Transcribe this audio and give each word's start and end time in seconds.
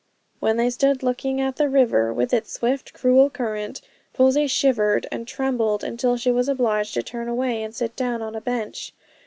When 0.39 0.57
they 0.57 0.71
stood 0.71 1.03
looking 1.03 1.39
at 1.39 1.57
the 1.57 1.69
river, 1.69 2.11
with 2.11 2.33
its 2.33 2.51
swift, 2.51 2.91
cruel 2.91 3.29
current, 3.29 3.81
Posy 4.15 4.47
shivered 4.47 5.05
and 5.11 5.27
trembled 5.27 5.83
until 5.83 6.17
she 6.17 6.31
was 6.31 6.49
obliged 6.49 6.95
to 6.95 7.03
turn 7.03 7.27
away 7.27 7.61
and 7.61 7.75
sit 7.75 7.95
down 7.95 8.23
on 8.23 8.33
a 8.33 8.41
bench. 8.41 8.95